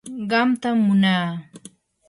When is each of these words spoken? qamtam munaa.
qamtam 0.29 0.77
munaa. 0.87 1.27